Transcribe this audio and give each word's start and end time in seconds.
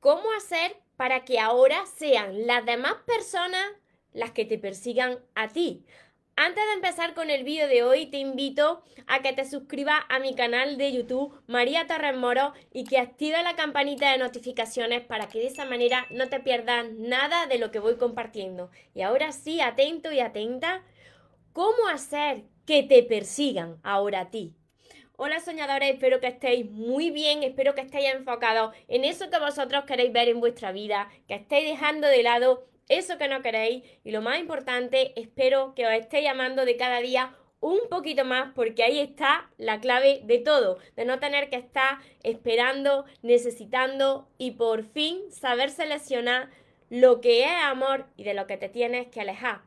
¿Cómo 0.00 0.30
hacer 0.36 0.76
para 0.96 1.24
que 1.24 1.40
ahora 1.40 1.84
sean 1.86 2.46
las 2.46 2.64
demás 2.64 2.94
personas 3.04 3.66
las 4.12 4.30
que 4.30 4.44
te 4.44 4.56
persigan 4.56 5.18
a 5.34 5.48
ti? 5.48 5.84
Antes 6.36 6.64
de 6.66 6.74
empezar 6.74 7.14
con 7.14 7.30
el 7.30 7.42
vídeo 7.42 7.66
de 7.66 7.82
hoy, 7.82 8.06
te 8.06 8.18
invito 8.18 8.84
a 9.08 9.22
que 9.22 9.32
te 9.32 9.44
suscribas 9.44 9.98
a 10.08 10.20
mi 10.20 10.36
canal 10.36 10.78
de 10.78 10.92
YouTube 10.92 11.42
María 11.48 11.88
Torres 11.88 12.16
Moro 12.16 12.52
y 12.72 12.84
que 12.84 12.98
actives 12.98 13.42
la 13.42 13.56
campanita 13.56 14.12
de 14.12 14.18
notificaciones 14.18 15.00
para 15.00 15.26
que 15.26 15.40
de 15.40 15.48
esa 15.48 15.64
manera 15.64 16.06
no 16.10 16.28
te 16.28 16.38
pierdas 16.38 16.86
nada 16.92 17.48
de 17.48 17.58
lo 17.58 17.72
que 17.72 17.80
voy 17.80 17.96
compartiendo. 17.96 18.70
Y 18.94 19.02
ahora 19.02 19.32
sí, 19.32 19.60
atento 19.60 20.12
y 20.12 20.20
atenta, 20.20 20.84
¿cómo 21.52 21.88
hacer 21.88 22.44
que 22.66 22.84
te 22.84 23.02
persigan 23.02 23.80
ahora 23.82 24.20
a 24.20 24.30
ti? 24.30 24.57
Hola 25.20 25.40
soñadores, 25.40 25.94
espero 25.94 26.20
que 26.20 26.28
estéis 26.28 26.70
muy 26.70 27.10
bien, 27.10 27.42
espero 27.42 27.74
que 27.74 27.80
estéis 27.80 28.14
enfocados 28.14 28.72
en 28.86 29.04
eso 29.04 29.28
que 29.30 29.40
vosotros 29.40 29.82
queréis 29.84 30.12
ver 30.12 30.28
en 30.28 30.38
vuestra 30.38 30.70
vida, 30.70 31.10
que 31.26 31.34
estéis 31.34 31.68
dejando 31.68 32.06
de 32.06 32.22
lado 32.22 32.68
eso 32.88 33.18
que 33.18 33.26
no 33.26 33.42
queréis 33.42 33.82
y 34.04 34.12
lo 34.12 34.22
más 34.22 34.38
importante, 34.38 35.20
espero 35.20 35.74
que 35.74 35.86
os 35.88 35.92
estéis 35.92 36.22
llamando 36.22 36.64
de 36.64 36.76
cada 36.76 37.00
día 37.00 37.34
un 37.58 37.80
poquito 37.90 38.24
más 38.24 38.52
porque 38.54 38.84
ahí 38.84 39.00
está 39.00 39.50
la 39.56 39.80
clave 39.80 40.20
de 40.22 40.38
todo, 40.38 40.78
de 40.94 41.04
no 41.04 41.18
tener 41.18 41.50
que 41.50 41.56
estar 41.56 41.98
esperando, 42.22 43.04
necesitando 43.22 44.28
y 44.38 44.52
por 44.52 44.84
fin 44.84 45.32
saber 45.32 45.70
seleccionar 45.70 46.48
lo 46.90 47.20
que 47.20 47.42
es 47.42 47.50
amor 47.64 48.06
y 48.16 48.22
de 48.22 48.34
lo 48.34 48.46
que 48.46 48.56
te 48.56 48.68
tienes 48.68 49.08
que 49.08 49.20
alejar. 49.20 49.62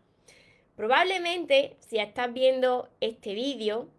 Probablemente 0.78 1.76
si 1.82 1.98
estás 1.98 2.32
viendo 2.32 2.88
este 3.02 3.34
vídeo, 3.34 3.90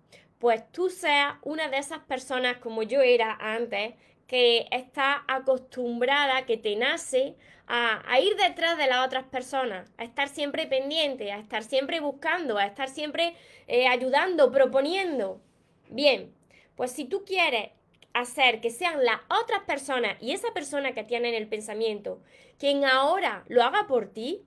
pues 0.43 0.69
tú 0.73 0.91
seas 0.91 1.37
una 1.43 1.69
de 1.69 1.79
esas 1.79 2.01
personas 2.01 2.57
como 2.57 2.83
yo 2.83 3.01
era 3.01 3.39
antes, 3.41 3.95
que 4.27 4.67
está 4.73 5.23
acostumbrada, 5.29 6.47
que 6.47 6.57
te 6.57 6.75
nace 6.75 7.37
a, 7.69 8.19
ir 8.19 8.35
detrás 8.35 8.77
de 8.77 8.89
las 8.89 9.07
otras 9.07 9.23
personas, 9.23 9.89
a 9.99 10.03
estar 10.03 10.29
siempre 10.29 10.67
pendiente, 10.67 11.31
a 11.31 11.39
estar 11.39 11.63
siempre 11.63 12.01
buscando, 12.01 12.59
a 12.59 12.67
estar 12.67 12.89
siempre 12.89 13.37
eh, 13.69 13.87
ayudando, 13.87 14.51
proponiendo. 14.51 15.41
Bien, 15.89 16.35
pues 16.75 16.91
si 16.91 17.05
tú 17.05 17.25
quieres 17.25 17.71
hacer 18.13 18.61
que 18.61 18.71
sean 18.71 19.05
las 19.05 19.21
otras 19.29 19.63
personas 19.63 20.21
y 20.21 20.33
esa 20.33 20.53
persona 20.53 20.91
que 20.91 21.05
tiene 21.05 21.29
en 21.29 21.37
el 21.37 21.47
pensamiento 21.47 22.21
quien 22.59 22.85
ahora 22.85 23.45
lo 23.47 23.63
haga 23.63 23.87
por 23.87 24.09
ti, 24.09 24.43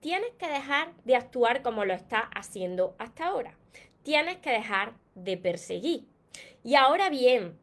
tienes 0.00 0.32
que 0.32 0.48
dejar 0.48 0.92
de 1.04 1.16
actuar 1.16 1.62
como 1.62 1.86
lo 1.86 1.94
estás 1.94 2.24
haciendo 2.34 2.94
hasta 2.98 3.28
ahora. 3.28 3.56
Tienes 4.02 4.36
que 4.36 4.50
dejar 4.50 5.00
de 5.14 5.36
perseguir. 5.36 6.04
Y 6.64 6.74
ahora 6.74 7.10
bien, 7.10 7.58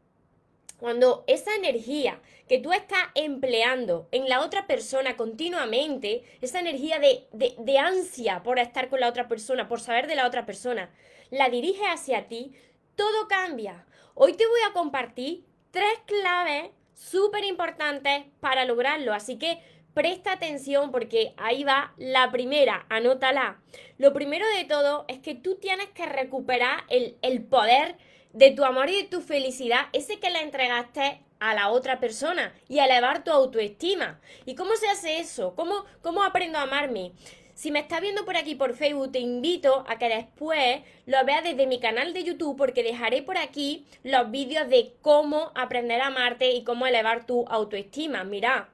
cuando 0.78 1.24
esa 1.26 1.54
energía 1.54 2.20
que 2.48 2.58
tú 2.58 2.72
estás 2.72 3.02
empleando 3.14 4.08
en 4.12 4.28
la 4.28 4.40
otra 4.40 4.66
persona 4.66 5.16
continuamente, 5.16 6.24
esa 6.40 6.58
energía 6.58 6.98
de, 6.98 7.26
de, 7.32 7.78
ansia 7.78 8.42
por 8.42 8.58
estar 8.58 8.88
con 8.88 9.00
la 9.00 9.08
otra 9.08 9.28
persona, 9.28 9.68
por 9.68 9.80
saber 9.80 10.06
de 10.06 10.16
la 10.16 10.26
otra 10.26 10.46
persona, 10.46 10.90
la 11.30 11.48
dirige 11.48 11.84
hacia 11.86 12.26
ti, 12.26 12.52
todo 12.96 13.28
cambia. 13.28 13.86
Hoy 14.14 14.32
te 14.32 14.46
voy 14.46 14.60
a 14.68 14.72
compartir 14.72 15.44
tres 15.70 15.92
claves 16.06 16.70
súper 16.94 17.44
importantes 17.44 18.24
para 18.40 18.64
lograrlo, 18.64 19.14
así 19.14 19.38
que 19.38 19.62
presta 19.94 20.32
atención 20.32 20.90
porque 20.90 21.34
ahí 21.36 21.64
va 21.64 21.92
la 21.96 22.30
primera, 22.30 22.86
anótala. 22.88 23.60
Lo 23.98 24.12
primero 24.12 24.46
de 24.56 24.64
todo 24.64 25.04
es 25.08 25.18
que 25.18 25.34
tú 25.34 25.56
tienes 25.56 25.88
que 25.88 26.06
recuperar 26.06 26.84
el, 26.88 27.16
el 27.22 27.42
poder 27.42 27.96
de 28.32 28.50
tu 28.52 28.64
amor 28.64 28.88
y 28.88 29.02
de 29.02 29.08
tu 29.08 29.20
felicidad, 29.20 29.86
ese 29.92 30.20
que 30.20 30.30
le 30.30 30.42
entregaste 30.42 31.22
a 31.40 31.54
la 31.54 31.70
otra 31.70 31.98
persona 32.00 32.54
y 32.68 32.78
elevar 32.78 33.24
tu 33.24 33.30
autoestima. 33.30 34.20
¿Y 34.44 34.54
cómo 34.54 34.76
se 34.76 34.88
hace 34.88 35.18
eso? 35.18 35.54
¿Cómo, 35.56 35.84
cómo 36.02 36.22
aprendo 36.22 36.58
a 36.58 36.62
amarme? 36.62 37.12
Si 37.54 37.70
me 37.70 37.80
estás 37.80 38.00
viendo 38.00 38.24
por 38.24 38.36
aquí 38.36 38.54
por 38.54 38.74
Facebook, 38.74 39.12
te 39.12 39.18
invito 39.18 39.84
a 39.86 39.98
que 39.98 40.08
después 40.08 40.80
lo 41.04 41.22
veas 41.26 41.44
desde 41.44 41.66
mi 41.66 41.78
canal 41.78 42.14
de 42.14 42.24
YouTube 42.24 42.56
porque 42.56 42.82
dejaré 42.82 43.22
por 43.22 43.36
aquí 43.36 43.84
los 44.02 44.30
vídeos 44.30 44.68
de 44.68 44.94
cómo 45.02 45.50
aprender 45.54 46.00
a 46.00 46.06
amarte 46.06 46.52
y 46.52 46.64
cómo 46.64 46.86
elevar 46.86 47.26
tu 47.26 47.46
autoestima. 47.48 48.24
Mira, 48.24 48.70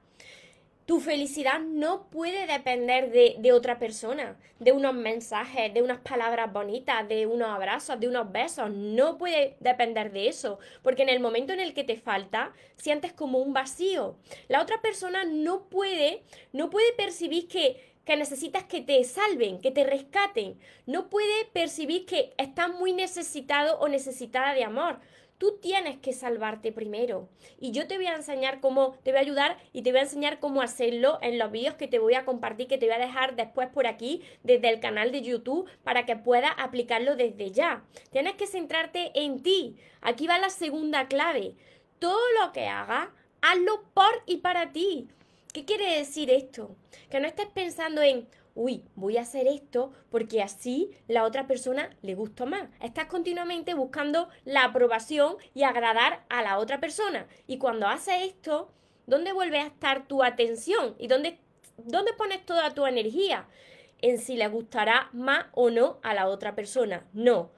tu 0.87 1.01
felicidad 1.01 1.59
no 1.59 2.09
puede 2.09 2.47
depender 2.47 3.11
de, 3.11 3.51
otra 3.51 3.77
persona, 3.77 4.37
de 4.59 4.71
unos 4.71 4.93
mensajes, 4.93 5.73
de 5.73 5.81
unas 5.81 5.99
palabras 5.99 6.51
bonitas, 6.53 7.05
de 7.09 7.27
unos 7.27 7.49
abrazos, 7.49 7.99
de 7.99 8.07
unos 8.07 8.31
besos. 8.31 8.71
No 8.71 9.17
puede 9.17 9.57
depender 9.59 10.13
de 10.13 10.29
eso, 10.29 10.59
porque 10.83 11.03
en 11.03 11.09
el 11.09 11.19
momento 11.19 11.51
en 11.51 11.59
el 11.59 11.73
que 11.73 11.83
te 11.83 11.97
falta, 11.97 12.53
sientes 12.77 13.11
como 13.11 13.39
un 13.39 13.51
vacío. 13.51 14.15
La 14.47 14.61
otra 14.61 14.81
persona 14.81 15.25
no 15.25 15.67
puede, 15.67 16.23
no 16.53 16.69
puede 16.69 16.93
percibir 16.93 17.49
que, 17.49 17.93
que 18.05 18.15
necesitas 18.15 18.63
que 18.63 18.79
te 18.79 19.03
salven, 19.03 19.59
que 19.59 19.71
te 19.71 19.83
rescaten. 19.83 20.57
No 20.85 21.09
puede 21.09 21.43
percibir 21.51 22.05
que 22.05 22.33
estás 22.37 22.69
muy 22.69 22.93
necesitado 22.93 23.77
o 23.79 23.89
necesitada 23.89 24.53
de 24.53 24.63
amor. 24.63 25.01
Tú 25.37 25.59
tienes 25.61 25.97
que 25.97 26.13
salvarte 26.13 26.71
primero. 26.71 27.29
Y 27.59 27.71
yo 27.71 27.87
te 27.87 27.97
voy 27.97 28.07
a 28.07 28.15
enseñar 28.15 28.59
cómo, 28.59 28.97
te 29.03 29.11
voy 29.11 29.19
a 29.19 29.21
ayudar 29.21 29.57
y 29.71 29.83
te 29.83 29.91
voy 29.91 29.99
a 29.99 30.03
enseñar 30.03 30.39
cómo 30.39 30.63
hacerlo 30.63 31.19
en 31.21 31.37
los 31.37 31.51
vídeos 31.51 31.75
que 31.75 31.87
te 31.87 31.99
voy 31.99 32.15
a 32.15 32.25
compartir, 32.25 32.67
que 32.67 32.79
te 32.79 32.87
voy 32.87 32.95
a 32.95 33.05
dejar 33.05 33.35
después 33.35 33.67
por 33.69 33.85
aquí, 33.85 34.23
desde 34.43 34.69
el 34.69 34.79
canal 34.79 35.11
de 35.11 35.21
YouTube, 35.21 35.69
para 35.83 36.05
que 36.05 36.15
puedas 36.15 36.53
aplicarlo 36.57 37.15
desde 37.15 37.51
ya. 37.51 37.83
Tienes 38.11 38.33
que 38.33 38.47
centrarte 38.47 39.11
en 39.13 39.43
ti. 39.43 39.75
Aquí 40.01 40.25
va 40.25 40.39
la 40.39 40.49
segunda 40.49 41.07
clave. 41.07 41.53
Todo 41.99 42.21
lo 42.41 42.51
que 42.51 42.67
hagas, 42.67 43.09
hazlo 43.41 43.83
por 43.93 44.23
y 44.25 44.37
para 44.37 44.71
ti. 44.71 45.07
¿Qué 45.53 45.65
quiere 45.65 45.97
decir 45.97 46.31
esto? 46.31 46.75
Que 47.09 47.19
no 47.19 47.27
estés 47.27 47.47
pensando 47.47 48.01
en, 48.01 48.27
uy, 48.57 48.83
voy 48.95 49.17
a 49.17 49.21
hacer 49.21 49.47
esto 49.47 49.93
porque 50.09 50.41
así 50.41 50.89
la 51.07 51.23
otra 51.23 51.45
persona 51.45 51.95
le 52.01 52.15
gustó 52.15 52.47
más. 52.47 52.67
Estás 52.81 53.05
continuamente 53.05 53.75
buscando 53.75 54.29
la 54.45 54.63
aprobación 54.63 55.35
y 55.53 55.61
agradar 55.61 56.25
a 56.27 56.41
la 56.41 56.57
otra 56.57 56.79
persona. 56.79 57.27
Y 57.45 57.59
cuando 57.59 57.87
haces 57.87 58.15
esto, 58.23 58.71
¿dónde 59.05 59.31
vuelve 59.31 59.59
a 59.59 59.67
estar 59.67 60.07
tu 60.07 60.23
atención? 60.23 60.95
¿Y 60.97 61.07
dónde, 61.07 61.39
dónde 61.77 62.13
pones 62.13 62.45
toda 62.47 62.73
tu 62.73 62.87
energía? 62.87 63.47
En 64.01 64.17
si 64.17 64.35
le 64.35 64.47
gustará 64.47 65.09
más 65.13 65.45
o 65.53 65.69
no 65.69 65.99
a 66.01 66.15
la 66.15 66.27
otra 66.27 66.55
persona. 66.55 67.05
No. 67.13 67.51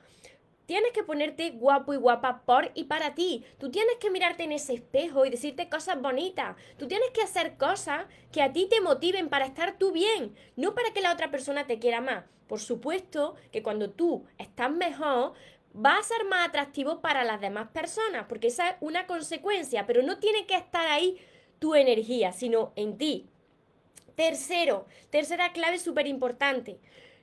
Tienes 0.69 0.91
que 0.91 1.01
ponerte 1.01 1.49
guapo 1.49 1.95
y 1.95 1.97
guapa 1.97 2.43
por 2.45 2.69
y 2.75 2.83
para 2.83 3.15
ti. 3.15 3.43
Tú 3.57 3.71
tienes 3.71 3.95
que 3.95 4.11
mirarte 4.11 4.43
en 4.43 4.51
ese 4.51 4.75
espejo 4.75 5.25
y 5.25 5.31
decirte 5.31 5.67
cosas 5.67 5.99
bonitas. 5.99 6.55
Tú 6.77 6.87
tienes 6.87 7.09
que 7.09 7.23
hacer 7.23 7.57
cosas 7.57 8.05
que 8.31 8.43
a 8.43 8.53
ti 8.53 8.67
te 8.69 8.79
motiven 8.79 9.29
para 9.29 9.47
estar 9.47 9.79
tú 9.79 9.91
bien, 9.91 10.35
no 10.55 10.75
para 10.75 10.93
que 10.93 11.01
la 11.01 11.11
otra 11.11 11.31
persona 11.31 11.65
te 11.65 11.79
quiera 11.79 12.01
más. 12.01 12.23
Por 12.47 12.59
supuesto 12.59 13.33
que 13.51 13.63
cuando 13.63 13.89
tú 13.89 14.27
estás 14.37 14.69
mejor, 14.69 15.33
va 15.75 15.97
a 15.97 16.03
ser 16.03 16.23
más 16.25 16.47
atractivo 16.47 17.01
para 17.01 17.23
las 17.23 17.41
demás 17.41 17.69
personas, 17.69 18.27
porque 18.29 18.49
esa 18.49 18.69
es 18.69 18.75
una 18.79 19.07
consecuencia, 19.07 19.87
pero 19.87 20.03
no 20.03 20.19
tiene 20.19 20.45
que 20.45 20.53
estar 20.53 20.85
ahí 20.85 21.17
tu 21.57 21.73
energía, 21.73 22.31
sino 22.31 22.73
en 22.75 22.99
ti. 22.99 23.27
Tercero, 24.13 24.85
tercera 25.09 25.51
clave 25.51 25.79
súper 25.79 26.05
importante. 26.05 26.79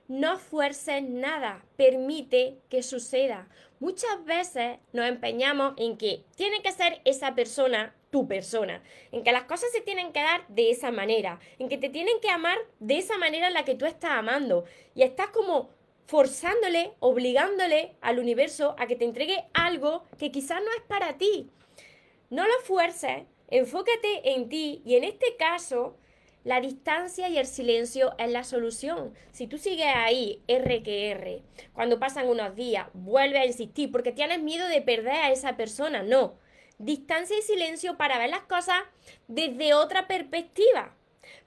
No 0.09 0.39
fuerces 0.39 1.03
nada, 1.03 1.65
permite 1.77 2.59
que 2.69 2.83
suceda. 2.83 3.49
Muchas 3.81 4.25
veces 4.25 4.79
nos 4.93 5.07
empeñamos 5.07 5.75
en 5.79 5.99
que 5.99 6.25
tiene 6.37 6.63
que 6.63 6.71
ser 6.71 7.01
esa 7.05 7.35
persona 7.35 7.95
tu 8.11 8.29
persona, 8.29 8.83
en 9.11 9.25
que 9.25 9.33
las 9.33 9.45
cosas 9.45 9.71
se 9.73 9.81
tienen 9.81 10.13
que 10.13 10.21
dar 10.21 10.47
de 10.49 10.71
esa 10.71 10.91
manera, 10.91 11.41
en 11.59 11.69
que 11.69 11.77
te 11.77 11.89
tienen 11.91 12.21
que 12.21 12.31
amar 12.31 12.57
de 12.79 12.99
esa 12.99 13.19
manera 13.19 13.49
en 13.49 13.55
la 13.55 13.65
que 13.65 13.75
tú 13.75 13.85
estás 13.85 14.13
amando. 14.13 14.65
Y 14.95 15.03
estás 15.03 15.29
como 15.29 15.71
forzándole, 16.07 16.93
obligándole 17.01 17.97
al 18.01 18.19
universo 18.19 18.77
a 18.79 18.87
que 18.87 18.97
te 18.97 19.05
entregue 19.05 19.45
algo 19.53 20.05
que 20.19 20.31
quizás 20.31 20.63
no 20.63 20.71
es 20.71 20.83
para 20.87 21.19
ti. 21.19 21.51
No 22.31 22.45
lo 22.45 22.61
fuerces, 22.63 23.25
enfócate 23.49 24.35
en 24.35 24.49
ti 24.49 24.83
y 24.85 24.97
en 24.97 25.05
este 25.05 25.37
caso 25.37 25.97
la 26.47 26.61
distancia 26.61 27.29
y 27.29 27.39
el 27.39 27.47
silencio 27.47 28.15
es 28.19 28.31
la 28.31 28.45
solución. 28.45 29.13
Si 29.33 29.49
tú 29.49 29.59
sigues 29.59 29.89
ahí, 29.93 30.41
R 30.47 30.81
que 30.85 31.11
R, 31.11 31.43
cuando 31.73 31.99
pasan 31.99 32.29
unos 32.29 32.55
días, 32.55 32.87
vuelve 32.95 33.41
a 33.41 33.47
insistir 33.47 33.91
porque 33.91 34.13
tienes 34.13 34.41
miedo 34.41 34.69
de 34.69 34.81
perder 34.81 35.15
a 35.15 35.33
esa 35.33 35.57
persona. 35.57 36.05
No. 36.05 36.39
Distancia 36.79 37.37
y 37.37 37.43
silencio 37.43 37.97
para 37.97 38.21
ver 38.21 38.31
las 38.31 38.43
cosas 38.43 38.77
desde 39.27 39.75
otra 39.75 40.07
perspectiva. 40.07 40.95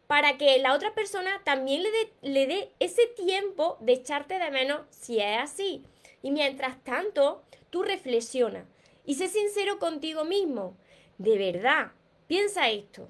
Para 0.06 0.38
que 0.38 0.60
la 0.60 0.74
otra 0.74 0.94
persona 0.94 1.42
también 1.46 1.82
le 2.22 2.48
dé, 2.48 2.74
ese 2.82 3.08
tiempo 3.08 3.78
de 3.80 3.94
echarte 3.94 4.38
de 4.38 4.52
menos 4.52 4.82
si 4.90 5.20
es 5.22 5.38
así. 5.40 5.82
Y 6.22 6.32
mientras 6.32 6.84
tanto, 6.84 7.46
tú 7.70 7.84
reflexiona 7.84 8.66
y 9.06 9.16
sé 9.16 9.30
sincero 9.30 9.80
contigo 9.80 10.26
mismo. 10.26 10.76
De 11.18 11.38
verdad, 11.38 11.94
piensa 12.28 12.70
esto. 12.70 13.08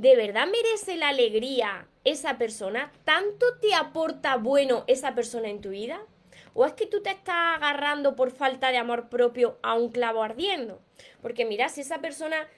¿De 0.00 0.16
verdad 0.16 0.46
merece 0.46 0.96
la 0.96 1.08
alegría 1.08 1.86
esa 2.04 2.38
persona? 2.38 2.90
¿Tanto 3.04 3.58
te 3.60 3.74
aporta 3.74 4.36
bueno 4.36 4.84
esa 4.86 5.14
persona 5.14 5.50
en 5.50 5.60
tu 5.60 5.68
vida? 5.68 6.00
¿O 6.54 6.64
es 6.64 6.72
que 6.72 6.86
tú 6.86 7.02
te 7.02 7.10
estás 7.10 7.56
agarrando 7.56 8.16
por 8.16 8.30
falta 8.30 8.70
de 8.70 8.78
amor 8.78 9.10
propio 9.10 9.58
a 9.62 9.74
un 9.74 9.90
clavo 9.90 10.22
ardiendo? 10.22 10.80
Porque 11.20 11.44
mira, 11.44 11.68
si 11.68 11.82
esa 11.82 11.98
persona 11.98 12.48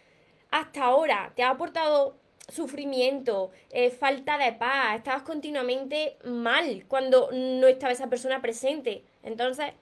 hasta 0.52 0.84
ahora 0.84 1.32
te 1.34 1.42
ha 1.42 1.50
aportado 1.50 2.16
sufrimiento, 2.46 3.50
eh, 3.70 3.90
falta 3.90 4.38
de 4.38 4.52
paz, 4.52 4.98
estabas 4.98 5.24
continuamente 5.24 6.18
mal 6.22 6.84
cuando 6.86 7.28
no 7.32 7.66
estaba 7.66 7.92
esa 7.92 8.08
persona 8.08 8.40
presente. 8.40 9.02
Entonces, 9.24 9.72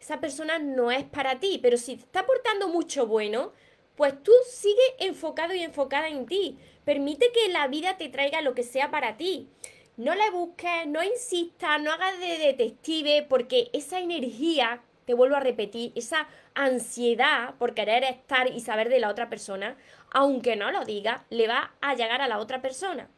esa 0.00 0.20
persona 0.20 0.60
no 0.60 0.92
es 0.92 1.02
para 1.02 1.40
ti, 1.40 1.58
pero 1.60 1.76
si 1.78 1.96
te 1.96 2.04
está 2.04 2.20
aportando 2.20 2.68
mucho 2.68 3.08
bueno, 3.08 3.52
pues 3.96 4.22
tú 4.22 4.32
sigue 4.50 4.82
enfocado 4.98 5.54
y 5.54 5.62
enfocada 5.62 6.08
en 6.08 6.26
ti. 6.26 6.58
Permite 6.84 7.30
que 7.32 7.48
la 7.50 7.68
vida 7.68 7.96
te 7.96 8.08
traiga 8.08 8.40
lo 8.40 8.54
que 8.54 8.62
sea 8.62 8.90
para 8.90 9.16
ti. 9.16 9.48
No 9.96 10.14
le 10.14 10.30
busques, 10.30 10.86
no 10.86 11.02
insistas, 11.02 11.80
no 11.80 11.92
hagas 11.92 12.18
de 12.18 12.38
detective, 12.38 13.26
porque 13.28 13.68
esa 13.72 14.00
energía, 14.00 14.82
te 15.04 15.14
vuelvo 15.14 15.36
a 15.36 15.40
repetir, 15.40 15.92
esa 15.94 16.28
ansiedad 16.54 17.54
por 17.56 17.74
querer 17.74 18.04
estar 18.04 18.50
y 18.50 18.60
saber 18.60 18.88
de 18.88 19.00
la 19.00 19.10
otra 19.10 19.28
persona, 19.28 19.76
aunque 20.10 20.56
no 20.56 20.70
lo 20.70 20.84
diga, 20.84 21.24
le 21.28 21.46
va 21.46 21.74
a 21.80 21.94
llegar 21.94 22.22
a 22.22 22.28
la 22.28 22.38
otra 22.38 22.62
persona. 22.62 23.10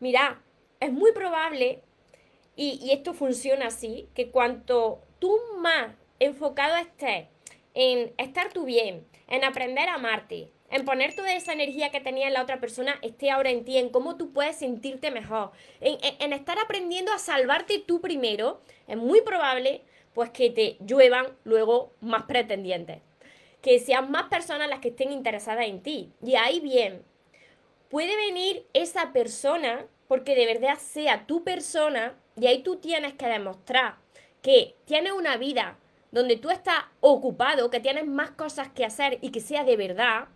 Mira, 0.00 0.40
es 0.80 0.92
muy 0.92 1.12
probable, 1.12 1.82
y, 2.56 2.80
y 2.82 2.92
esto 2.92 3.12
funciona 3.12 3.66
así, 3.66 4.08
que 4.14 4.30
cuanto 4.30 5.02
tú 5.18 5.38
más 5.58 5.92
enfocado 6.18 6.76
estés 6.76 7.26
en 7.74 8.12
estar 8.16 8.52
tú 8.52 8.64
bien, 8.64 9.06
en 9.28 9.44
aprender 9.44 9.88
a 9.88 9.94
amarte, 9.94 10.50
en 10.70 10.84
poner 10.84 11.14
toda 11.14 11.32
esa 11.32 11.52
energía 11.52 11.90
que 11.90 12.00
tenía 12.00 12.26
en 12.26 12.34
la 12.34 12.42
otra 12.42 12.60
persona 12.60 12.98
esté 13.02 13.30
ahora 13.30 13.50
en 13.50 13.64
ti, 13.64 13.78
en 13.78 13.90
cómo 13.90 14.16
tú 14.16 14.32
puedes 14.32 14.56
sentirte 14.56 15.10
mejor, 15.10 15.52
en, 15.80 16.32
estar 16.32 16.58
aprendiendo 16.58 17.12
a 17.12 17.18
salvarte 17.18 17.78
tú 17.78 18.00
primero, 18.00 18.60
es 18.86 18.96
muy 18.96 19.20
probable 19.22 19.82
pues 20.14 20.30
que 20.30 20.50
te 20.50 20.76
lluevan 20.80 21.26
luego 21.44 21.92
más 22.00 22.24
pretendientes, 22.24 22.98
que 23.62 23.78
sean 23.78 24.10
más 24.10 24.24
personas 24.24 24.68
las 24.68 24.80
que 24.80 24.88
estén 24.88 25.12
interesadas 25.12 25.66
en 25.66 25.82
ti. 25.82 26.12
Y 26.22 26.34
ahí 26.34 26.60
bien, 26.60 27.04
puede 27.88 28.16
venir 28.16 28.66
esa 28.72 29.12
persona 29.12 29.86
porque 30.08 30.34
de 30.34 30.46
verdad 30.46 30.78
sea 30.78 31.26
tu 31.26 31.44
persona 31.44 32.16
y 32.36 32.46
ahí 32.46 32.62
tú 32.62 32.76
tienes 32.76 33.12
que 33.14 33.26
demostrar 33.26 33.96
que 34.42 34.74
tienes 34.86 35.12
una 35.12 35.36
vida 35.36 35.78
donde 36.10 36.36
tú 36.36 36.50
estás 36.50 36.84
ocupado, 37.00 37.70
que 37.70 37.80
tienes 37.80 38.06
más 38.06 38.30
cosas 38.30 38.68
que 38.68 38.84
hacer 38.84 39.18
y 39.20 39.30
que 39.30 39.40
sea 39.40 39.64
de 39.64 39.76
verdad, 39.76 40.28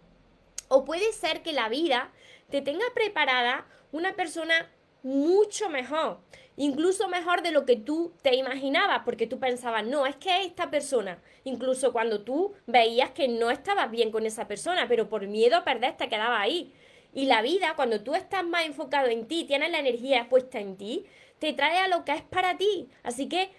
o 0.69 0.84
puede 0.84 1.12
ser 1.12 1.42
que 1.42 1.52
la 1.52 1.69
vida 1.69 2.12
te 2.50 2.60
tenga 2.60 2.84
preparada 2.94 3.66
una 3.92 4.14
persona 4.14 4.70
mucho 5.02 5.69
mejor, 5.69 6.20
incluso 6.56 7.08
mejor 7.08 7.42
de 7.42 7.50
lo 7.50 7.66
que 7.66 7.76
tú 7.76 8.12
te 8.22 8.36
imaginabas, 8.36 9.02
porque 9.04 9.26
tú 9.26 9.38
pensabas, 9.38 9.84
no, 9.84 10.06
es 10.06 10.16
que 10.16 10.44
esta 10.44 10.70
persona, 10.70 11.20
incluso 11.44 11.92
cuando 11.92 12.22
tú 12.22 12.54
veías 12.66 13.10
que 13.10 13.28
no 13.28 13.50
estabas 13.50 13.90
bien 13.90 14.10
con 14.10 14.26
esa 14.26 14.46
persona, 14.46 14.86
pero 14.88 15.08
por 15.08 15.26
miedo 15.26 15.56
a 15.56 15.64
perder 15.64 15.96
te 15.96 16.08
quedaba 16.08 16.40
ahí. 16.40 16.72
Y 17.14 17.26
la 17.26 17.42
vida, 17.42 17.74
cuando 17.76 18.02
tú 18.02 18.14
estás 18.14 18.44
más 18.44 18.64
enfocado 18.64 19.08
en 19.08 19.26
ti, 19.26 19.44
tienes 19.44 19.70
la 19.70 19.80
energía 19.80 20.28
puesta 20.30 20.60
en 20.60 20.76
ti, 20.76 21.04
te 21.38 21.52
trae 21.52 21.78
a 21.78 21.88
lo 21.88 22.04
que 22.04 22.12
es 22.12 22.22
para 22.22 22.56
ti. 22.56 22.88
Así 23.02 23.28
que 23.28 23.50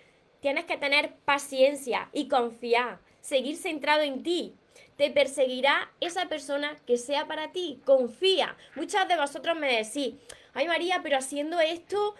Tienes 0.44 0.66
que 0.66 0.75
tener 0.75 1.13
paciencia 1.24 2.10
y 2.12 2.28
confiar, 2.28 3.00
seguir 3.22 3.56
centrado 3.56 4.01
en 4.01 4.24
ti. 4.24 4.54
Te 4.98 5.10
perseguirá 5.10 5.90
esa 6.01 6.28
persona 6.28 6.75
que 6.86 6.98
sea 6.98 7.28
para 7.28 7.54
ti. 7.54 7.80
Confía. 7.86 8.57
Muchas 8.75 9.07
de 9.07 9.16
vosotros 9.16 9.57
me 9.57 9.74
decís, 9.74 10.16
ay 10.54 10.68
María, 10.68 11.00
pero 11.01 11.18
haciendo 11.18 11.62
esto, 11.62 12.16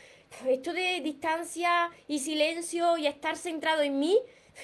esto 0.48 0.72
de 0.72 1.02
distancia 1.02 1.92
y 2.08 2.20
silencio 2.20 2.98
y 2.98 3.08
estar 3.08 3.36
centrado 3.36 3.82
en 3.82 4.00
mí, 4.00 4.18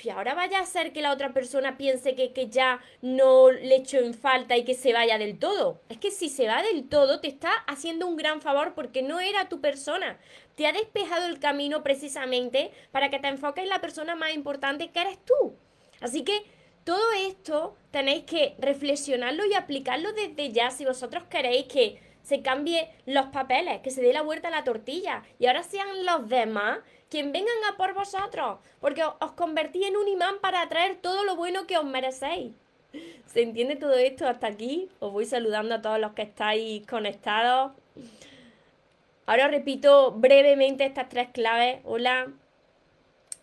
y 0.03 0.09
ahora 0.09 0.33
vaya 0.33 0.59
a 0.59 0.65
ser 0.65 0.93
que 0.93 1.01
la 1.01 1.11
otra 1.11 1.33
persona 1.33 1.77
piense 1.77 2.15
que, 2.15 2.31
que, 2.31 2.49
ya 2.49 2.79
no 3.01 3.51
le 3.51 3.75
echo 3.75 3.97
en 3.97 4.13
falta 4.13 4.55
y 4.55 4.63
que 4.63 4.73
se 4.73 4.93
vaya 4.93 5.17
del 5.17 5.39
todo. 5.39 5.81
Es 5.89 5.97
que 5.97 6.11
si 6.11 6.29
se 6.29 6.47
va 6.47 6.61
del 6.61 6.87
todo, 6.87 7.19
te 7.19 7.27
está 7.27 7.51
haciendo 7.67 8.07
un 8.07 8.15
gran 8.15 8.41
favor 8.41 8.75
porque 8.75 9.01
no 9.01 9.19
era 9.19 9.49
tu 9.49 9.59
persona. 9.61 10.17
Te 10.55 10.67
ha 10.67 10.71
despejado 10.71 11.25
el 11.25 11.39
camino 11.39 11.83
precisamente 11.83 12.71
para 12.91 13.09
que 13.09 13.19
te 13.19 13.27
enfoques 13.27 13.63
en 13.63 13.69
la 13.69 13.81
persona 13.81 14.15
más 14.15 14.33
importante 14.33 14.89
que 14.89 15.01
eres 15.01 15.17
tú. 15.25 15.55
Así 16.01 16.23
que 16.23 16.43
todo 16.83 17.11
esto 17.11 17.75
tenéis 17.91 18.23
que 18.23 18.55
reflexionarlo 18.59 19.45
y 19.45 19.53
aplicarlo 19.53 20.13
desde 20.13 20.51
ya 20.51 20.71
si 20.71 20.85
vosotros 20.85 21.23
queréis 21.29 21.65
que 21.65 21.99
se 22.23 22.41
cambie 22.41 22.89
los 23.05 23.27
papeles, 23.27 23.81
que 23.81 23.91
se 23.91 24.01
dé 24.01 24.13
la 24.13 24.21
vuelta 24.21 24.49
a 24.49 24.51
la 24.51 24.63
tortilla 24.63 25.23
y 25.39 25.47
ahora 25.47 25.63
sean 25.63 26.05
los 26.05 26.29
demás 26.29 26.79
quien 27.09 27.31
vengan 27.31 27.55
a 27.71 27.77
por 27.77 27.93
vosotros, 27.93 28.59
porque 28.79 29.03
os 29.03 29.31
convertí 29.33 29.83
en 29.83 29.97
un 29.97 30.07
imán 30.07 30.35
para 30.41 30.61
atraer 30.61 30.97
todo 30.97 31.23
lo 31.23 31.35
bueno 31.35 31.65
que 31.67 31.77
os 31.77 31.85
merecéis. 31.85 32.53
¿Se 33.25 33.41
entiende 33.41 33.75
todo 33.75 33.93
esto 33.93 34.27
hasta 34.27 34.47
aquí? 34.47 34.89
Os 34.99 35.11
voy 35.11 35.25
saludando 35.25 35.75
a 35.75 35.81
todos 35.81 35.99
los 35.99 36.13
que 36.13 36.23
estáis 36.23 36.85
conectados. 36.87 37.71
Ahora 39.25 39.47
repito 39.47 40.11
brevemente 40.11 40.85
estas 40.85 41.09
tres 41.09 41.29
claves. 41.31 41.81
Hola, 41.83 42.31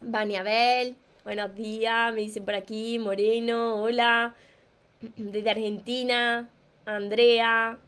Baniabel, 0.01 0.97
buenos 1.25 1.55
días, 1.55 2.13
me 2.13 2.23
dicen 2.23 2.45
por 2.45 2.55
aquí, 2.55 2.99
Moreno, 2.99 3.83
hola, 3.83 4.35
desde 5.17 5.51
Argentina, 5.51 6.49
Andrea, 6.85 7.79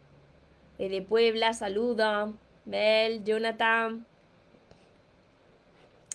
desde 0.79 1.03
Puebla, 1.03 1.55
saludos, 1.55 2.31
Bel, 2.65 3.25
Jonathan, 3.25 4.07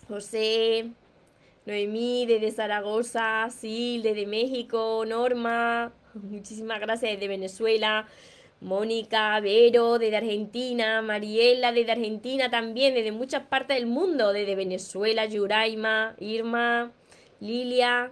José, 0.07 0.91
Noemí 1.65 2.25
desde 2.25 2.51
Zaragoza, 2.51 3.47
Sil 3.51 4.03
desde 4.03 4.25
México, 4.25 5.03
Norma, 5.07 5.93
muchísimas 6.13 6.79
gracias 6.79 7.13
desde 7.13 7.27
Venezuela, 7.27 8.07
Mónica, 8.59 9.39
Vero 9.39 9.99
desde 9.99 10.17
Argentina, 10.17 11.01
Mariela 11.01 11.71
desde 11.71 11.93
Argentina 11.93 12.49
también, 12.49 12.93
desde 12.93 13.11
muchas 13.11 13.43
partes 13.43 13.77
del 13.77 13.87
mundo, 13.87 14.33
desde 14.33 14.55
Venezuela, 14.55 15.25
Yuraima, 15.25 16.15
Irma, 16.19 16.91
Lilia, 17.39 18.11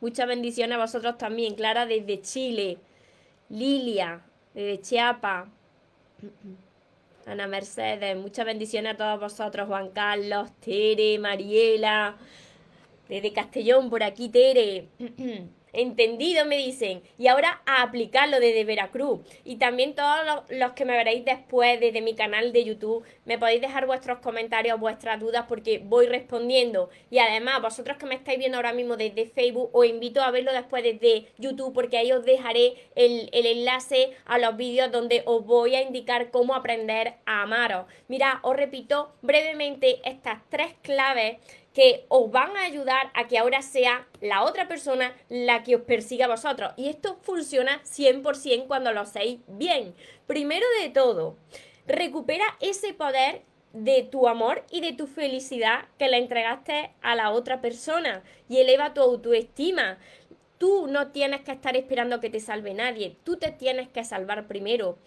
muchas 0.00 0.26
bendiciones 0.26 0.76
a 0.76 0.80
vosotros 0.80 1.18
también, 1.18 1.54
Clara 1.54 1.86
desde 1.86 2.20
Chile, 2.20 2.78
Lilia 3.48 4.22
desde 4.54 4.80
Chiapas. 4.80 5.48
Ana 7.26 7.46
Mercedes, 7.46 8.16
muchas 8.16 8.44
bendiciones 8.44 8.94
a 8.94 8.96
todos 8.96 9.20
vosotros, 9.20 9.68
Juan 9.68 9.90
Carlos, 9.90 10.50
Tere, 10.60 11.18
Mariela, 11.18 12.16
desde 13.08 13.32
Castellón, 13.32 13.90
por 13.90 14.02
aquí 14.02 14.28
Tere. 14.28 14.88
Entendido, 15.72 16.44
me 16.44 16.58
dicen. 16.58 17.02
Y 17.18 17.28
ahora 17.28 17.62
a 17.66 17.82
aplicarlo 17.82 18.40
desde 18.40 18.64
Veracruz. 18.64 19.20
Y 19.44 19.56
también 19.56 19.94
todos 19.94 20.44
los, 20.50 20.72
que 20.72 20.84
me 20.84 20.96
veréis 20.96 21.24
después 21.24 21.80
desde 21.80 22.00
mi 22.00 22.14
canal 22.14 22.52
de 22.52 22.64
YouTube, 22.64 23.04
me 23.24 23.38
podéis 23.38 23.60
dejar 23.60 23.86
vuestros 23.86 24.18
comentarios, 24.18 24.78
vuestras 24.78 25.18
dudas, 25.20 25.46
porque 25.48 25.80
voy 25.82 26.06
respondiendo. 26.06 26.90
Y 27.10 27.18
además, 27.18 27.62
vosotros 27.62 27.96
que 27.96 28.06
me 28.06 28.14
estáis 28.14 28.38
viendo 28.38 28.58
ahora 28.58 28.72
mismo 28.72 28.96
desde 28.96 29.26
Facebook, 29.26 29.70
os 29.72 29.86
invito 29.86 30.22
a 30.22 30.30
verlo 30.30 30.52
después 30.52 30.82
desde 30.82 31.26
YouTube, 31.38 31.72
porque 31.72 31.96
ahí 31.96 32.12
os 32.12 32.24
dejaré 32.24 32.74
el, 32.94 33.30
el 33.32 33.46
enlace 33.46 34.10
a 34.26 34.38
los 34.38 34.56
vídeos 34.56 34.92
donde 34.92 35.22
os 35.26 35.44
voy 35.44 35.74
a 35.74 35.82
indicar 35.82 36.30
cómo 36.30 36.54
aprender 36.54 37.14
a 37.24 37.42
amaros. 37.42 37.86
Mira, 38.08 38.40
os 38.42 38.56
repito 38.56 39.12
brevemente 39.22 40.00
estas 40.04 40.40
tres 40.48 40.74
claves 40.82 41.38
que 41.74 42.04
os 42.08 42.30
van 42.30 42.56
a 42.56 42.64
ayudar 42.64 43.10
a 43.14 43.26
que 43.28 43.38
ahora 43.38 43.62
sea 43.62 44.06
la 44.20 44.42
otra 44.42 44.68
persona 44.68 45.14
la 45.28 45.62
que 45.62 45.76
os 45.76 45.82
persiga 45.82 46.26
a 46.26 46.28
vosotros. 46.28 46.72
Y 46.76 46.88
esto 46.88 47.18
funciona 47.22 47.82
100% 47.84 48.66
cuando 48.66 48.92
lo 48.92 49.00
hacéis 49.00 49.40
bien. 49.46 49.94
Primero 50.26 50.66
de 50.80 50.90
todo, 50.90 51.36
recupera 51.86 52.44
ese 52.60 52.92
poder 52.92 53.42
de 53.72 54.02
tu 54.02 54.28
amor 54.28 54.64
y 54.70 54.80
de 54.80 54.92
tu 54.92 55.06
felicidad 55.06 55.86
que 55.98 56.08
le 56.08 56.18
entregaste 56.18 56.92
a 57.00 57.14
la 57.14 57.30
otra 57.30 57.60
persona 57.60 58.22
y 58.48 58.58
eleva 58.58 58.94
tu 58.94 59.00
autoestima. 59.00 59.98
Tú 60.58 60.86
no 60.86 61.08
tienes 61.08 61.40
que 61.40 61.52
estar 61.52 61.76
esperando 61.76 62.20
que 62.20 62.30
te 62.30 62.38
salve 62.38 62.74
nadie, 62.74 63.16
tú 63.24 63.36
te 63.36 63.50
tienes 63.50 63.88
que 63.88 64.04
salvar 64.04 64.46
primero. 64.46 64.98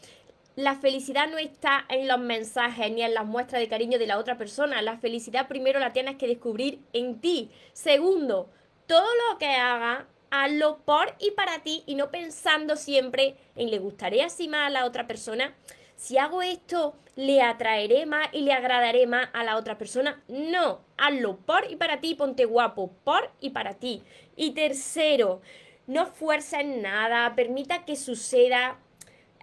La 0.55 0.75
felicidad 0.75 1.27
no 1.29 1.38
está 1.38 1.85
en 1.89 2.07
los 2.07 2.17
mensajes 2.17 2.89
ni 2.89 3.01
en 3.01 3.13
las 3.13 3.25
muestras 3.25 3.62
de 3.62 3.67
cariño 3.67 4.00
de 4.00 4.07
la 4.07 4.17
otra 4.17 4.38
persona. 4.38 4.81
La 4.81 4.97
felicidad 4.97 5.50
primero 5.50 5.79
la 5.81 5.91
tienes 5.91 6.15
que 6.15 6.27
descubrir 6.27 6.79
en 6.93 7.19
ti. 7.19 7.51
Segundo, 7.74 8.50
todo 8.88 9.05
lo 9.29 9.38
que 9.38 9.47
hagas, 9.47 10.05
hazlo 10.31 10.77
por 10.85 11.13
y 11.19 11.31
para 11.31 11.59
ti 11.59 11.83
y 11.85 11.95
no 11.95 12.09
pensando 12.09 12.77
siempre 12.77 13.35
en 13.57 13.69
le 13.69 13.79
gustaré 13.79 14.24
así 14.24 14.47
más 14.47 14.67
a 14.67 14.69
la 14.69 14.85
otra 14.85 15.07
persona. 15.07 15.53
Si 15.97 16.17
hago 16.17 16.41
esto, 16.41 16.95
le 17.17 17.41
atraeré 17.41 18.05
más 18.05 18.29
y 18.31 18.41
le 18.41 18.53
agradaré 18.53 19.07
más 19.07 19.27
a 19.33 19.43
la 19.43 19.57
otra 19.57 19.77
persona. 19.77 20.24
No, 20.29 20.79
hazlo 20.97 21.35
por 21.38 21.69
y 21.69 21.75
para 21.75 22.00
ti, 22.00 22.15
ponte 22.15 22.45
guapo, 22.45 22.93
por 23.03 23.29
y 23.41 23.50
para 23.50 23.74
ti. 23.74 24.03
Y 24.38 24.51
tercero, 24.51 25.41
no 25.88 26.05
fuerces 26.05 26.65
nada, 26.65 27.35
permita 27.35 27.83
que 27.83 27.95
suceda 27.95 28.79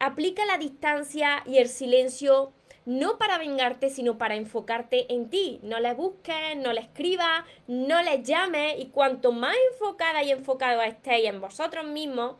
Aplica 0.04 0.44
la 0.44 0.58
distancia 0.58 1.44
y 1.46 1.58
el 1.58 1.68
silencio 1.68 2.52
no 2.86 3.18
para 3.18 3.38
vengarte, 3.38 3.88
sino 3.88 4.18
para 4.18 4.34
enfocarte 4.34 5.14
en 5.14 5.30
ti. 5.30 5.60
No 5.62 5.78
le 5.78 5.94
busques, 5.94 6.56
no 6.56 6.72
le 6.72 6.80
escribas, 6.80 7.44
no 7.68 8.02
le 8.02 8.20
llames 8.24 8.80
y 8.80 8.86
cuanto 8.86 9.30
más 9.30 9.54
enfocada 9.70 10.24
y 10.24 10.32
enfocado 10.32 10.82
estéis 10.82 11.28
en 11.28 11.40
vosotros 11.40 11.86
mismos, 11.86 12.34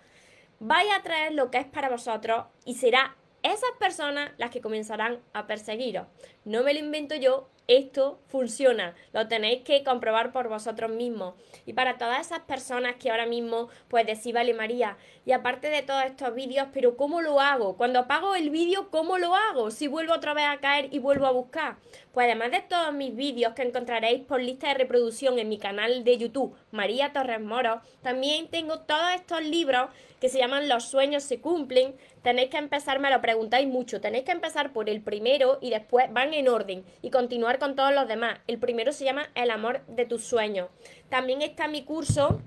vais 0.59 0.88
a 0.90 1.04
traer 1.04 1.35
lo 1.35 1.52
que 1.52 1.59
es 1.59 1.66
para 1.66 1.88
vosotros 1.88 2.47
y 2.64 2.75
será 2.75 3.16
esas 3.45 3.71
personas 3.78 4.33
las 4.38 4.50
que 4.50 4.61
comenzarán 4.61 5.21
a 5.33 5.47
perseguiros. 5.47 6.09
No 6.45 6.64
me 6.64 6.75
lo 6.75 6.81
invento 6.81 7.14
yo, 7.14 7.49
esto 7.76 8.21
funciona, 8.29 8.95
lo 9.12 9.29
tenéis 9.29 9.62
que 9.62 9.85
comprobar 9.85 10.33
por 10.33 10.49
vosotros 10.49 10.91
mismos. 10.91 11.35
Y 11.67 11.73
para 11.73 11.99
todas 11.99 12.26
esas 12.26 12.41
personas 12.41 12.97
que 12.97 13.11
ahora 13.11 13.26
mismo, 13.26 13.69
pues 13.88 14.07
decís, 14.07 14.33
vale 14.33 14.55
María, 14.55 14.97
y 15.25 15.33
aparte 15.33 15.69
de 15.69 15.83
todos 15.83 16.05
estos 16.05 16.35
vídeos, 16.35 16.69
pero 16.73 16.97
¿cómo 16.97 17.21
lo 17.21 17.41
hago? 17.41 17.76
Cuando 17.76 18.00
apago 18.00 18.35
el 18.35 18.50
vídeo, 18.50 18.91
¿cómo 18.91 19.19
lo 19.19 19.35
hago? 19.35 19.71
Si 19.71 19.87
vuelvo 19.87 20.14
otra 20.14 20.35
vez 20.35 20.47
a 20.47 20.59
caer 20.59 20.88
y 20.91 20.99
vuelvo 20.99 21.26
a 21.26 21.33
buscar. 21.33 21.76
Pues 22.12 22.26
además 22.26 22.50
de 22.50 22.61
todos 22.61 22.93
mis 22.93 23.14
vídeos 23.14 23.55
que 23.55 23.62
encontraréis 23.62 24.23
por 24.23 24.41
lista 24.41 24.69
de 24.69 24.75
reproducción 24.75 25.38
en 25.38 25.49
mi 25.49 25.59
canal 25.59 26.05
de 26.05 26.19
YouTube, 26.19 26.57
María 26.71 27.12
Torres 27.12 27.41
Moro, 27.41 27.81
también 28.02 28.49
tengo 28.49 28.81
todos 28.81 29.14
estos 29.14 29.43
libros 29.43 29.91
que 30.21 30.29
se 30.29 30.38
llaman 30.38 30.69
Los 30.69 30.85
sueños 30.85 31.25
se 31.25 31.41
cumplen. 31.41 31.97
Tenéis 32.23 32.50
que 32.50 32.57
empezar, 32.57 33.00
me 33.00 33.11
lo 33.11 33.21
preguntáis 33.21 33.67
mucho, 33.67 34.00
tenéis 34.00 34.25
que 34.25 34.31
empezar 34.31 34.73
por 34.73 34.88
el 34.88 35.02
primero 35.02 35.59
y 35.61 35.71
después 35.71 36.12
van 36.12 36.33
en 36.33 36.49
orden 36.49 36.85
y 37.02 37.11
continuar 37.11 37.59
con 37.62 37.76
todos 37.76 37.95
los 37.95 38.09
demás. 38.09 38.40
El 38.49 38.59
primero 38.59 38.92
se 38.92 39.04
llama 39.04 39.31
El 39.37 39.49
amor 39.52 39.87
de 39.87 40.04
tus 40.04 40.25
sueños. 40.25 40.69
También 41.09 41.42
está 41.42 41.69
mi 41.69 41.85
curso 41.85 42.42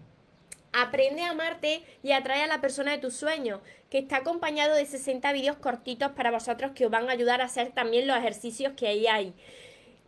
Aprende 0.78 1.22
a 1.22 1.30
amarte 1.30 1.84
y 2.04 2.12
atrae 2.12 2.44
a 2.44 2.48
la 2.48 2.60
persona 2.60 2.92
de 2.92 2.98
tus 2.98 3.14
sueños, 3.14 3.62
que 3.90 3.98
está 3.98 4.18
acompañado 4.18 4.76
de 4.76 4.86
60 4.86 5.32
vídeos 5.32 5.56
cortitos 5.56 6.12
para 6.12 6.32
vosotros 6.32 6.74
que 6.76 6.86
os 6.86 6.92
van 6.92 7.08
a 7.08 7.14
ayudar 7.14 7.40
a 7.40 7.46
hacer 7.46 7.72
también 7.72 8.08
los 8.08 8.18
ejercicios 8.18 8.74
que 8.76 8.90
ahí 8.90 9.08
hay. 9.08 9.34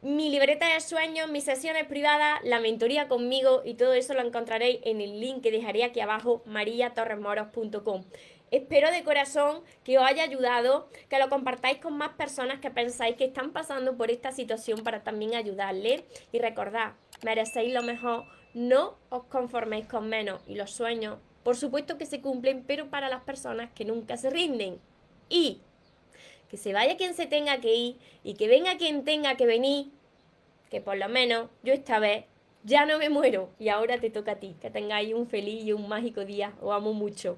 Mi 0.01 0.29
libreta 0.29 0.67
de 0.73 0.81
sueños, 0.81 1.29
mis 1.29 1.45
sesiones 1.45 1.85
privadas, 1.85 2.41
la 2.43 2.59
mentoría 2.59 3.07
conmigo 3.07 3.61
y 3.63 3.75
todo 3.75 3.93
eso 3.93 4.13
lo 4.13 4.21
encontraréis 4.21 4.79
en 4.83 4.99
el 4.99 5.21
link 5.21 5.41
que 5.41 5.51
dejaré 5.51 5.85
aquí 5.85 6.01
abajo, 6.01 6.43
mariatorremoros.com. 6.45 8.03
Espero 8.49 8.89
de 8.91 9.03
corazón 9.03 9.61
que 9.83 9.97
os 9.97 10.05
haya 10.05 10.23
ayudado, 10.23 10.89
que 11.09 11.19
lo 11.19 11.27
compartáis 11.27 11.79
con 11.79 11.97
más 11.97 12.13
personas 12.13 12.59
que 12.59 12.71
pensáis 12.71 13.17
que 13.17 13.25
están 13.25 13.51
pasando 13.51 13.97
por 13.97 14.09
esta 14.09 14.31
situación 14.31 14.83
para 14.83 15.03
también 15.03 15.35
ayudarles. 15.35 16.03
Y 16.31 16.39
recordad, 16.39 16.93
merecéis 17.23 17.73
lo 17.73 17.83
mejor, 17.83 18.23
no 18.53 18.95
os 19.09 19.23
conforméis 19.25 19.85
con 19.87 20.07
menos. 20.07 20.41
Y 20.47 20.55
los 20.55 20.71
sueños, 20.71 21.19
por 21.43 21.57
supuesto 21.57 21.97
que 21.97 22.05
se 22.05 22.21
cumplen, 22.21 22.63
pero 22.65 22.89
para 22.89 23.09
las 23.09 23.23
personas 23.23 23.69
que 23.73 23.83
nunca 23.83 24.15
se 24.15 24.29
rinden. 24.29 24.79
Y 25.27 25.59
que 26.49 26.55
se 26.55 26.71
vaya 26.71 26.95
quien 26.95 27.13
se 27.13 27.25
tenga 27.25 27.59
que 27.59 27.75
ir 27.75 27.97
y 28.23 28.35
que 28.35 28.47
venga 28.47 28.77
quien 28.77 29.03
tenga 29.03 29.35
que 29.35 29.45
venir, 29.45 29.87
que 30.69 30.79
por 30.79 30.95
lo 30.95 31.09
menos 31.09 31.49
yo 31.63 31.73
esta 31.73 31.99
vez 31.99 32.23
ya 32.63 32.85
no 32.85 32.97
me 32.97 33.09
muero 33.09 33.49
y 33.59 33.67
ahora 33.67 33.97
te 33.99 34.09
toca 34.09 34.33
a 34.33 34.35
ti. 34.35 34.55
Que 34.61 34.69
tengáis 34.69 35.13
un 35.13 35.27
feliz 35.27 35.65
y 35.65 35.73
un 35.73 35.89
mágico 35.89 36.23
día. 36.23 36.53
Os 36.61 36.73
amo 36.73 36.93
mucho. 36.93 37.37